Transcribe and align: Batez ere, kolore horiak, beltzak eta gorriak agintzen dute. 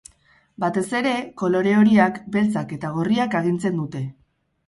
Batez 0.61 0.83
ere, 0.99 1.11
kolore 1.41 1.75
horiak, 1.81 2.17
beltzak 2.37 2.73
eta 2.79 2.91
gorriak 2.97 3.39
agintzen 3.41 3.77
dute. 3.83 4.01